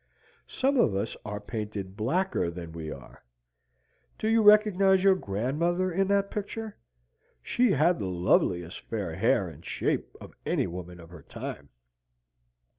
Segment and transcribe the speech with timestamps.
[0.47, 3.23] Some of us are painted blacker than we are.
[4.17, 6.75] Did you recognise your grandmother in that picture?
[7.43, 11.69] She had the loveliest fair hair and shape of any woman of her time."